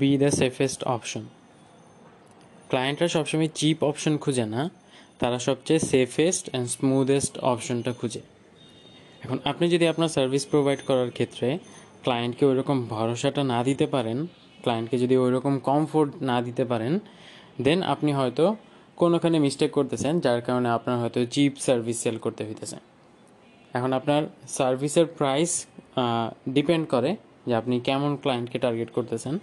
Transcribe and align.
B 0.00 0.10
the 0.22 0.30
safest 0.40 0.80
option 0.94 1.24
ক্লায়েন্টরা 2.70 3.08
সবসময় 3.16 3.50
chip 3.58 3.78
option 3.90 4.14
খুঁজে 4.24 4.46
না, 4.54 4.62
তারা 5.20 5.38
সবচেয়ে 5.48 5.80
সেফেস্ট 5.92 6.44
অ্যান্ড 6.50 6.66
স্মুথেস্ট 6.76 7.34
অপশনটা 7.52 7.92
খুঁজে। 8.00 8.22
এখন 9.24 9.38
আপনি 9.50 9.64
যদি 9.74 9.84
আপনার 9.92 10.10
সার্ভিস 10.16 10.44
প্রোভাইড 10.50 10.80
করার 10.88 11.10
ক্ষেত্রে 11.16 11.48
ক্লায়েন্টকে 12.04 12.44
ওই 12.50 12.54
রকম 12.60 12.76
ভরসাটা 12.94 13.42
না 13.52 13.58
দিতে 13.68 13.86
পারেন 13.94 14.18
ক্লায়েন্টকে 14.64 14.96
যদি 15.02 15.14
ওই 15.24 15.30
রকম 15.36 15.54
কমফোর্ট 15.70 16.10
না 16.30 16.36
দিতে 16.46 16.64
পারেন 16.70 16.92
দেন 17.64 17.78
আপনি 17.94 18.10
হয়তো 18.18 18.44
কোনোখানে 19.00 19.36
মিস্টেক 19.46 19.70
করতেছেন, 19.78 20.14
যার 20.24 20.40
কারণে 20.46 20.68
আপনার 20.76 20.96
হয়তো 21.02 21.20
চিপ 21.34 21.52
সার্ভিস 21.66 21.96
সেল 22.04 22.16
করতে 22.24 22.42
হইতেছে। 22.46 22.76
এখন 23.76 23.90
আপনার 23.98 24.22
সার্ভিসের 24.56 25.06
প্রাইস 25.18 25.50
ডিপেন্ড 26.56 26.84
করে 26.94 27.10
যে 27.48 27.54
আপনি 27.60 27.74
কেমন 27.88 28.10
ক্লায়েন্টকে 28.22 28.58
টার্গেট 28.64 28.90
করতেছেন। 28.96 29.34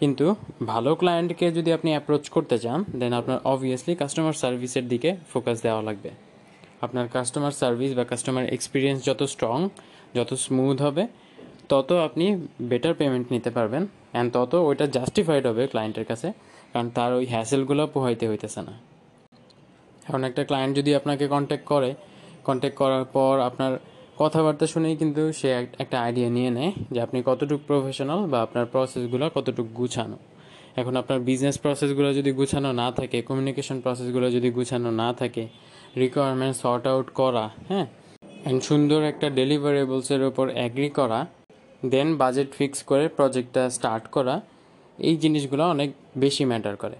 কিন্তু 0.00 0.26
ভালো 0.72 0.90
ক্লায়েন্টকে 1.00 1.46
যদি 1.58 1.70
আপনি 1.76 1.90
অ্যাপ্রোচ 1.94 2.24
করতে 2.34 2.56
চান 2.64 2.78
দেন 3.00 3.12
আপনার 3.20 3.38
অবভিয়াসলি 3.52 3.92
কাস্টমার 4.02 4.36
সার্ভিসের 4.42 4.86
দিকে 4.92 5.10
ফোকাস 5.32 5.56
দেওয়া 5.66 5.82
লাগবে। 5.88 6.10
আপনার 6.84 7.06
কাস্টমার 7.14 7.54
সার্ভিস 7.60 7.90
বা 7.98 8.04
কাস্টমার 8.10 8.44
এক্সপিরিয়েন্স 8.56 8.98
যত 9.08 9.20
স্ট্রং 9.32 9.58
যত 10.16 10.30
স্মুথ 10.44 10.76
হবে, 10.86 11.02
তত 11.70 11.88
আপনি 12.06 12.24
বেটার 12.70 12.94
পেমেন্ট 13.00 13.26
নিতে 13.34 13.50
পারবেন 13.56 13.82
অ্যান্ড 14.12 14.28
তত 14.36 14.52
ওইটা 14.68 14.84
জাস্টিফাইড 14.96 15.44
হবে 15.50 15.62
ক্লায়েন্টের 15.72 16.06
কাছে, 16.10 16.28
কারণ 16.72 16.88
তার 16.96 17.10
ওই 17.18 17.24
হ্যাসেলগুলো 17.32 17.82
পোহাইতে 17.94 18.24
হইতেছে 18.30 18.60
না। 18.68 18.74
এখন 20.08 20.20
একটা 20.28 20.42
ক্লায়েন্ট 20.48 20.72
যদি 20.78 20.90
আপনাকে 21.00 21.24
কন্ট্যাক্ট 21.34 21.66
করে 21.72 21.90
কন্ট্যাক্ট 22.48 22.76
করার 22.82 23.04
পর 23.16 23.34
আপনার 23.48 23.72
কথাবার্তা 24.20 24.66
শুনেই 24.72 24.96
কিন্তু 25.00 25.22
সে 25.40 25.48
একটা 25.82 25.96
আইডিয়া 26.06 26.28
নিয়ে 26.36 26.50
নেয় 26.56 26.72
যে 26.94 26.98
আপনি 27.06 27.18
কতটুকু 27.30 27.62
প্রফেশনাল 27.70 28.20
বা 28.32 28.38
আপনার 28.46 28.66
প্রসেসগুলো 28.72 29.24
কতটুকু 29.36 29.70
গুছানো। 29.80 30.16
এখন 30.80 30.94
আপনার 31.02 31.18
বিজনেস 31.28 31.56
প্রসেসগুলো 31.64 32.08
যদি 32.18 32.30
গুছানো 32.38 32.70
না 32.82 32.88
থাকে 32.98 33.18
কমিউনিকেশন 33.28 33.76
প্রসেসগুলো 33.84 34.26
যদি 34.36 34.48
গুছানো 34.56 34.90
না 35.02 35.08
থাকে 35.20 35.44
রিকোয়ারমেন্ট 36.02 36.54
সর্ট 36.62 36.84
আউট 36.92 37.08
করা 37.20 37.44
হ্যাঁ 37.68 37.86
অ্যান্ড 38.44 38.60
সুন্দর 38.68 39.00
একটা 39.12 39.26
ডেলিভারেবলসের 39.38 40.22
ওপর 40.30 40.46
অ্যাগ্রি 40.56 40.90
করা 40.98 41.20
দেন 41.92 42.08
বাজেট 42.20 42.48
ফিক্স 42.58 42.78
করে 42.90 43.04
প্রজেক্টটা 43.18 43.62
স্টার্ট 43.76 44.04
করা, 44.16 44.34
এই 44.98 45.14
জিনিসগুলো 45.22 45.62
অনেক 45.74 45.90
বেশি 46.24 46.44
ম্যাটার 46.50 46.74
করে। 46.82 46.96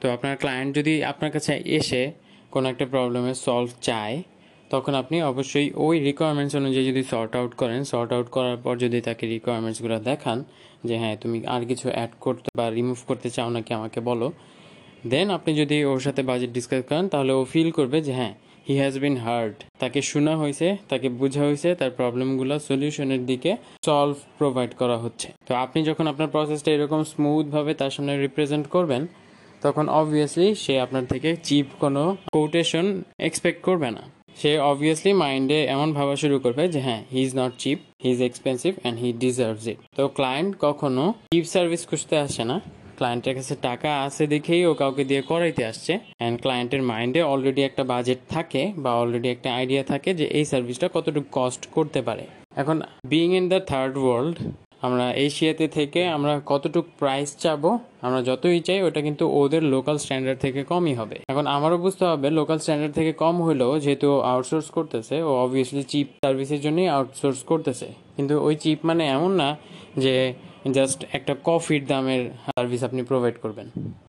তো 0.00 0.06
আপনার 0.14 0.34
ক্লায়েন্ট 0.42 0.70
যদি 0.78 0.94
আপনার 1.12 1.30
কাছে 1.36 1.52
এসে 1.78 2.02
কোনো 2.52 2.66
একটা 2.72 2.84
প্রবলেমের 2.92 3.38
সলভ 3.46 3.70
চায় 3.88 4.16
তখন 4.72 4.92
আপনি 5.02 5.16
অবশ্যই 5.32 5.68
ওই 5.86 5.96
রিকোয়ারমেন্টস 6.08 6.54
অনুযায়ী 6.60 6.84
যদি 6.90 7.02
সর্ট 7.12 7.32
আউট 7.38 7.52
করেন 7.60 7.80
সর্ট 7.92 8.10
আউট 8.16 8.28
করার 8.36 8.58
পর 8.64 8.74
যদি 8.84 8.98
তাকে 9.08 9.24
রিকোয়ারমেন্টসগুলো 9.34 9.96
দেখান 10.10 10.38
যে 10.88 10.94
হ্যাঁ 11.02 11.16
তুমি 11.22 11.38
আর 11.54 11.62
কিছু 11.70 11.86
অ্যাড 11.96 12.12
করতে 12.24 12.48
বা 12.58 12.66
রিমুভ 12.76 12.98
করতে 13.08 13.28
চাও 13.36 13.48
নাকি 13.56 13.70
আমাকে 13.78 13.98
বলো 14.10 14.28
দেন 15.12 15.26
আপনি 15.38 15.50
যদি 15.60 15.76
ওর 15.90 16.00
সাথে 16.06 16.22
বাজেট 16.30 16.50
ডিসকাস 16.58 16.82
করেন, 16.88 17.04
তাহলে 17.12 17.32
ও 17.40 17.42
ফিল 17.52 17.68
করবে 17.78 17.98
যে 18.06 18.12
হ্যাঁ 18.20 18.34
হি 18.66 18.74
হ্যাজ 18.80 18.94
বিন 19.04 19.16
হার্ড 19.24 19.56
তাকে 19.82 20.00
শোনা 20.10 20.34
হয়েছে, 20.42 20.66
তাকে 20.90 21.08
বোঝা 21.20 21.42
হয়েছে, 21.48 21.68
তার 21.80 21.92
প্রবলেমগুলো 21.98 22.54
সলিউশনের 22.68 23.22
দিকে 23.30 23.50
সলভ 23.86 24.16
প্রোভাইড 24.38 24.72
করা 24.80 24.96
হচ্ছে। 25.04 25.28
তো 25.48 25.52
আপনি 25.64 25.78
যখন 25.88 26.04
আপনার 26.12 26.28
প্রসেসটা 26.34 26.70
এরকম 26.76 27.00
স্মুথভাবে 27.12 27.72
তার 27.80 27.92
সামনে 27.94 28.12
রিপ্রেজেন্ট 28.24 28.66
করবেন, 28.74 29.02
তখন 29.64 29.84
অবভিয়াসলি 30.00 30.48
সে 30.64 30.74
আপনার 30.80 31.04
থেকে 31.12 31.30
চিপ 31.46 31.66
কোনো 31.82 32.02
কোটেশন 32.36 32.86
এক্সপেক্ট 33.28 33.60
করবে 33.68 33.88
না। 33.96 34.02
সে 34.40 34.50
অবভিয়াসলি 34.70 35.12
মাইন্ডে 35.22 35.58
এমন 35.74 35.88
ভাবা 35.98 36.14
শুরু 36.22 36.36
করবে 36.44 36.64
যে 36.74 36.80
হ্যাঁ 36.86 37.02
he 37.12 37.20
is 37.26 37.32
not 37.40 37.52
cheap 37.62 37.78
he 38.02 38.08
is 38.14 38.20
expensive 38.28 38.72
and 38.82 38.96
he 39.02 39.08
deserves 39.24 39.64
it 39.72 39.78
তো 39.96 40.02
ক্লায়েন্ট 40.18 40.50
কখনো 40.66 41.04
চিপ 41.32 41.46
সার্ভিস 41.54 41.82
খুঁজতে 41.90 42.14
আসে 42.26 42.42
না। 42.50 42.56
ক্লায়েন্টের 42.98 43.34
কাছে 43.38 43.54
টাকা 43.68 43.90
আছে 44.06 44.22
দেখেই 44.34 44.62
ও 44.70 44.72
কাউকে 44.80 45.02
দিয়ে 45.10 45.22
করাইতে 45.30 45.62
আসছে। 45.70 45.92
অ্যান্ড 46.20 46.36
ক্লায়েন্টের 46.42 46.82
মাইন্ডে 46.90 47.20
অলরেডি 47.32 47.62
একটা 47.68 47.82
বাজেট 47.92 48.20
থাকে 48.34 48.62
বা 48.84 48.90
অলরেডি 49.02 49.28
একটা 49.34 49.48
আইডিয়া 49.58 49.82
থাকে 49.92 50.10
যে 50.20 50.26
এই 50.38 50.44
সার্ভিসটা 50.52 50.86
কতটুকু 50.96 51.28
কস্ট 51.38 51.62
করতে 51.76 52.00
পারে। 52.08 52.24
এখন 52.60 52.76
being 53.10 53.30
in 53.40 53.44
the 53.52 53.58
third 53.70 53.94
world 54.04 54.36
আমরা 54.82 55.06
এশিয়াতে 55.26 55.66
থেকে 55.68 56.00
আমরা 56.16 56.34
কতটুক 56.46 56.86
প্রাইস 57.00 57.30
চাবো, 57.42 57.70
আমরা 58.06 58.20
যতই 58.22 58.60
চাই, 58.66 58.78
ওটা 58.82 59.00
কিন্তু 59.06 59.24
ওদের 59.40 59.62
লোকাল 59.74 59.96
স্ট্যান্ডার্ড 60.04 60.38
থেকে 60.44 60.60
কমই 60.64 60.94
হবে। 61.00 61.16
এখন 61.32 61.44
আমারও 61.56 61.78
বুঝতে 61.84 62.04
হবে 62.10 62.26
লোকাল 62.30 62.58
স্ট্যান্ডার্ড 62.58 62.94
থেকে 62.98 63.12
কম 63.22 63.36
হলেও 63.42 63.72
যেহেতু 63.84 64.08
আউটসোর্স 64.32 64.66
করতেছে, 64.76 65.16
ও 65.28 65.30
অবভিয়াসলি 65.44 65.82
চিপ 65.92 66.06
সার্ভিসের 66.24 66.60
জন্যই 66.60 66.88
আউটসোর্স 66.96 67.38
করতেছে। 67.50 67.88
কিন্তু 68.16 68.34
ওই 68.46 68.54
চিপ 68.62 68.78
মানে 68.88 69.04
এমন 69.16 69.32
না 69.42 69.48
যে 70.04 70.14
জাস্ট 70.74 70.98
একটা 71.18 71.34
কফির 71.48 71.82
দামের 71.90 72.22
সার্ভিস 72.46 72.80
আপনি 72.88 73.00
প্রোভাইড 73.10 73.36
করবেন। 73.44 73.66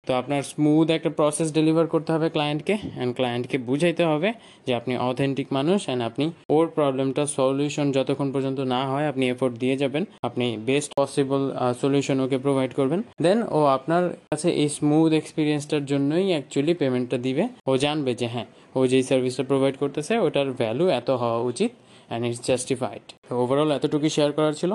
তো 0.07 0.12
আপনার 0.22 0.41
স্মুথ 0.51 0.88
একটা 0.97 1.12
প্রসেস 1.19 1.47
ডেলিভার 1.57 1.85
করতে 1.94 2.09
হবে 2.16 2.28
ক্লায়েন্টকে 2.35 2.75
অ্যান্ড 2.95 3.12
ক্লায়েন্টকে 3.18 3.57
বুঝাইতে 3.68 4.03
হবে 4.12 4.29
যে 4.67 4.72
আপনি 4.79 4.94
অথেন্টিক 5.09 5.47
মানুষ 5.57 5.79
অ্যান্ড 5.88 6.01
আপনি 6.09 6.25
ওর 6.56 6.66
প্রবলেমটা 6.78 7.23
সলিউশন 7.38 7.88
যতক্ষণ 7.97 8.28
পর্যন্ত 8.35 8.59
না 8.73 8.81
হয় 8.91 9.06
আপনি 9.12 9.23
এফোর্ট 9.34 9.53
দিয়ে 9.63 9.75
যাবেন, 9.81 10.03
আপনি 10.28 10.46
best 10.69 10.90
possible 11.00 11.41
solution 11.81 12.17
okay 12.25 12.38
provide 12.46 12.72
করবেন। 12.79 13.00
দেন 13.25 13.40
ও 13.57 13.59
আপনার 13.78 14.03
কাছে 14.31 14.50
এই 14.62 14.69
স্মুথ 14.78 15.09
এক্সপিরিয়েন্সটার 15.22 15.84
জন্যই 15.91 16.28
অ্যাকচুয়ালি 16.34 16.73
পেমেন্টটা 16.81 17.17
দিবে। 17.25 17.44
ও 17.69 17.72
জানবে 17.84 18.12
যে 18.22 18.28
হ্যাঁ 18.34 18.47
ও 18.78 18.79
যেই 18.91 19.03
সার্ভিসটা 19.09 19.44
প্রোভাইড 19.51 19.75
করতেছে 19.81 20.13
ওটার 20.25 20.47
ভ্যালু 20.59 20.85
এত 21.00 21.09
হওয়া 21.22 21.40
উচিত 21.51 21.72
অ্যান্ড 22.09 22.23
ইটস 22.28 22.41
জাস্টিফাইড 22.50 23.06
ওভারঅল 23.41 23.69
এতটুকুই 23.78 24.12
শেয়ার 24.16 24.31
করার 24.38 24.56
ছিল। 24.62 24.72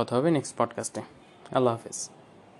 কথা 0.00 0.16
হবে 0.16 0.30
নেক্সট 0.30 0.52
পডকাস্টে 0.56 1.02
আল্লাহ 1.56 1.72
হাফিজ। 1.76 1.98